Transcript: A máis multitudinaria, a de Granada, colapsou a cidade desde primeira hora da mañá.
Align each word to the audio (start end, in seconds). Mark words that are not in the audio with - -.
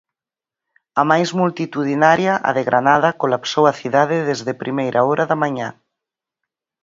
A 1.01 1.03
máis 1.11 1.29
multitudinaria, 1.39 2.33
a 2.49 2.51
de 2.57 2.63
Granada, 2.69 3.09
colapsou 3.21 3.63
a 3.67 3.77
cidade 3.79 4.17
desde 4.29 4.59
primeira 4.63 4.99
hora 5.07 5.25
da 5.29 5.37
mañá. 5.43 5.69